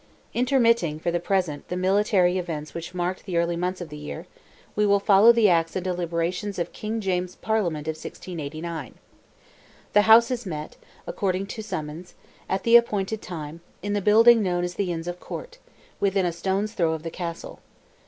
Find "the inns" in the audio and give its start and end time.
14.73-15.07